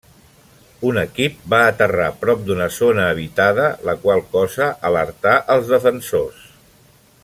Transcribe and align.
Un 0.91 0.99
equip 1.01 1.43
va 1.53 1.59
aterrar 1.73 2.07
prop 2.23 2.41
d'una 2.47 2.69
zona 2.79 3.05
habitada, 3.11 3.69
la 3.91 3.95
qual 4.07 4.27
cosa 4.35 4.73
alertà 4.93 5.39
als 5.57 5.75
defensors. 5.77 6.47